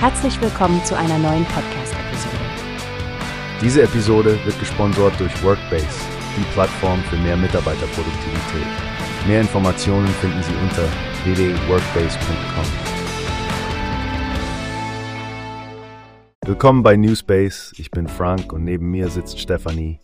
Herzlich 0.00 0.40
willkommen 0.40 0.80
zu 0.84 0.96
einer 0.96 1.18
neuen 1.18 1.44
Podcast-Episode. 1.46 2.36
Diese 3.60 3.82
Episode 3.82 4.38
wird 4.44 4.56
gesponsert 4.60 5.18
durch 5.18 5.42
Workbase, 5.42 5.88
die 6.36 6.44
Plattform 6.52 7.00
für 7.02 7.16
mehr 7.16 7.36
Mitarbeiterproduktivität. 7.36 8.66
Mehr 9.26 9.40
Informationen 9.40 10.06
finden 10.06 10.40
Sie 10.40 10.54
unter 10.62 10.84
www.workbase.com. 11.24 12.64
Willkommen 16.46 16.84
bei 16.84 16.94
Newspace. 16.94 17.74
Ich 17.78 17.90
bin 17.90 18.06
Frank 18.06 18.52
und 18.52 18.62
neben 18.62 18.92
mir 18.92 19.08
sitzt 19.08 19.40
Stefanie. 19.40 19.98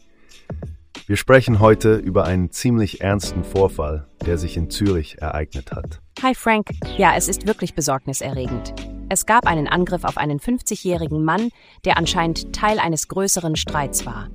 Wir 1.07 1.17
sprechen 1.17 1.61
heute 1.61 1.95
über 1.95 2.25
einen 2.25 2.51
ziemlich 2.51 3.01
ernsten 3.01 3.45
Vorfall, 3.45 4.09
der 4.27 4.39
sich 4.39 4.57
in 4.57 4.71
Zürich 4.71 5.19
ereignet 5.23 5.71
hat. 5.71 6.01
Hi 6.21 6.35
Frank. 6.35 6.71
Ja, 6.97 7.15
es 7.17 7.29
ist 7.29 7.47
wirklich 7.47 7.77
besorgniserregend. 7.77 8.75
Es 9.15 9.27
gab 9.27 9.47
einen 9.47 9.69
Angriff 9.69 10.03
auf 10.03 10.19
einen 10.19 10.41
50-jährigen 10.41 11.23
Mann, 11.23 11.51
der 11.85 11.99
anscheinend 11.99 12.53
Teil 12.53 12.81
eines 12.81 13.07
größeren 13.07 13.55
Streits 13.55 14.07
war. 14.07 14.29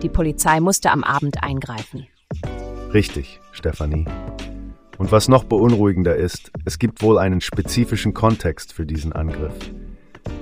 Die 0.00 0.08
Polizei 0.08 0.58
musste 0.58 0.90
am 0.90 1.04
Abend 1.04 1.42
eingreifen. 1.42 2.06
Richtig, 2.94 3.40
Stefanie. 3.52 4.06
Und 4.96 5.12
was 5.12 5.28
noch 5.28 5.44
beunruhigender 5.44 6.16
ist, 6.16 6.50
es 6.64 6.78
gibt 6.78 7.02
wohl 7.02 7.18
einen 7.18 7.42
spezifischen 7.42 8.14
Kontext 8.14 8.72
für 8.72 8.86
diesen 8.86 9.12
Angriff. 9.12 9.52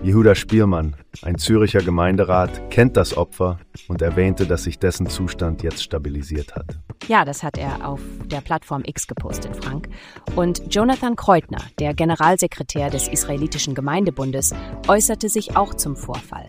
Jehuda 0.04 0.36
Spielmann, 0.36 0.94
ein 1.22 1.36
Züricher 1.36 1.80
Gemeinderat, 1.80 2.70
kennt 2.70 2.96
das 2.96 3.16
Opfer 3.16 3.58
und 3.88 4.00
erwähnte, 4.00 4.46
dass 4.46 4.64
sich 4.64 4.78
dessen 4.78 5.06
Zustand 5.06 5.62
jetzt 5.62 5.82
stabilisiert 5.82 6.54
hat. 6.54 6.78
Ja, 7.08 7.24
das 7.24 7.42
hat 7.42 7.58
er 7.58 7.86
auf 7.86 8.00
der 8.24 8.40
Plattform 8.40 8.82
X 8.84 9.06
gepostet, 9.06 9.54
Frank. 9.62 9.88
Und 10.34 10.62
Jonathan 10.74 11.16
Kreutner, 11.16 11.60
der 11.78 11.94
Generalsekretär 11.94 12.88
des 12.88 13.08
israelitischen 13.08 13.74
Gemeindebundes, 13.74 14.54
äußerte 14.88 15.28
sich 15.28 15.56
auch 15.56 15.74
zum 15.74 15.96
Vorfall. 15.96 16.48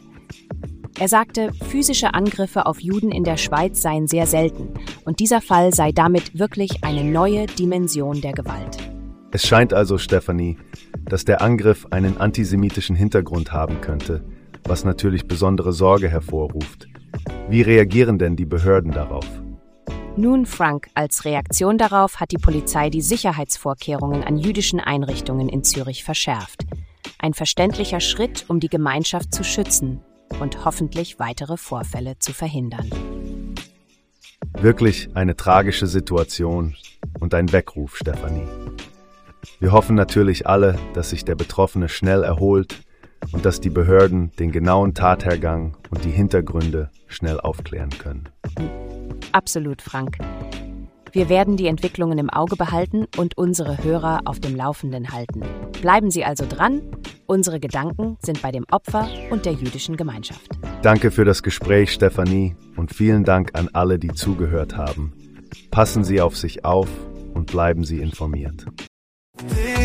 Er 0.99 1.07
sagte, 1.07 1.51
physische 1.69 2.13
Angriffe 2.13 2.65
auf 2.65 2.79
Juden 2.79 3.11
in 3.11 3.23
der 3.23 3.37
Schweiz 3.37 3.81
seien 3.81 4.07
sehr 4.07 4.27
selten 4.27 4.73
und 5.05 5.19
dieser 5.19 5.41
Fall 5.41 5.73
sei 5.73 5.91
damit 5.91 6.37
wirklich 6.37 6.83
eine 6.83 7.03
neue 7.03 7.45
Dimension 7.45 8.21
der 8.21 8.33
Gewalt. 8.33 8.77
Es 9.31 9.47
scheint 9.47 9.73
also, 9.73 9.97
Stephanie, 9.97 10.57
dass 11.05 11.23
der 11.23 11.41
Angriff 11.41 11.87
einen 11.89 12.17
antisemitischen 12.17 12.97
Hintergrund 12.97 13.53
haben 13.53 13.79
könnte, 13.79 14.25
was 14.65 14.83
natürlich 14.83 15.27
besondere 15.27 15.73
Sorge 15.73 16.09
hervorruft. 16.09 16.87
Wie 17.49 17.61
reagieren 17.61 18.17
denn 18.17 18.35
die 18.35 18.45
Behörden 18.45 18.91
darauf? 18.91 19.25
Nun, 20.17 20.45
Frank, 20.45 20.89
als 20.93 21.23
Reaktion 21.23 21.77
darauf 21.77 22.19
hat 22.19 22.31
die 22.31 22.37
Polizei 22.37 22.89
die 22.89 23.01
Sicherheitsvorkehrungen 23.01 24.23
an 24.23 24.37
jüdischen 24.37 24.79
Einrichtungen 24.79 25.47
in 25.47 25.63
Zürich 25.63 26.03
verschärft. 26.03 26.65
Ein 27.17 27.33
verständlicher 27.33 27.99
Schritt, 27.99 28.45
um 28.47 28.59
die 28.59 28.67
Gemeinschaft 28.67 29.33
zu 29.33 29.43
schützen 29.43 30.01
und 30.39 30.65
hoffentlich 30.65 31.19
weitere 31.19 31.55
Vorfälle 31.55 32.19
zu 32.19 32.33
verhindern. 32.33 32.89
Wirklich 34.59 35.09
eine 35.13 35.35
tragische 35.35 35.87
Situation 35.87 36.75
und 37.19 37.33
ein 37.33 37.51
Weckruf, 37.51 37.95
Stefanie. 37.97 38.47
Wir 39.59 39.71
hoffen 39.71 39.95
natürlich 39.95 40.47
alle, 40.47 40.77
dass 40.93 41.11
sich 41.11 41.23
der 41.23 41.35
Betroffene 41.35 41.87
schnell 41.87 42.23
erholt 42.23 42.83
und 43.31 43.45
dass 43.45 43.59
die 43.59 43.69
Behörden 43.69 44.31
den 44.39 44.51
genauen 44.51 44.93
Tathergang 44.93 45.77
und 45.89 46.03
die 46.05 46.09
Hintergründe 46.09 46.89
schnell 47.07 47.39
aufklären 47.39 47.91
können. 47.91 48.29
Absolut, 49.31 49.81
Frank. 49.81 50.17
Wir 51.13 51.27
werden 51.27 51.57
die 51.57 51.67
Entwicklungen 51.67 52.17
im 52.17 52.29
Auge 52.29 52.55
behalten 52.55 53.05
und 53.17 53.37
unsere 53.37 53.83
Hörer 53.83 54.21
auf 54.23 54.39
dem 54.39 54.55
Laufenden 54.55 55.11
halten. 55.11 55.41
Bleiben 55.81 56.09
Sie 56.09 56.23
also 56.23 56.45
dran. 56.47 56.81
Unsere 57.25 57.59
Gedanken 57.59 58.17
sind 58.21 58.41
bei 58.41 58.51
dem 58.51 58.65
Opfer 58.71 59.09
und 59.29 59.45
der 59.45 59.53
jüdischen 59.53 59.97
Gemeinschaft. 59.97 60.49
Danke 60.81 61.11
für 61.11 61.25
das 61.25 61.43
Gespräch, 61.43 61.91
Stefanie, 61.91 62.55
und 62.77 62.95
vielen 62.95 63.25
Dank 63.25 63.51
an 63.57 63.69
alle, 63.73 63.99
die 63.99 64.13
zugehört 64.13 64.77
haben. 64.77 65.13
Passen 65.69 66.05
Sie 66.05 66.21
auf 66.21 66.37
sich 66.37 66.63
auf 66.63 66.89
und 67.33 67.47
bleiben 67.51 67.83
Sie 67.83 67.99
informiert. 67.99 68.65